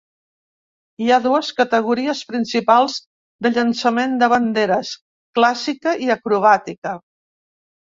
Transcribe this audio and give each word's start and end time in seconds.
Hi 1.03 1.11
ha 1.11 1.19
dues 1.25 1.51
categories 1.59 2.23
principals 2.31 2.97
de 3.47 3.53
llançament 3.61 4.19
de 4.25 4.33
banderes: 4.35 4.99
clàssica 5.41 5.99
i 6.11 6.15
acrobàtica. 6.21 7.01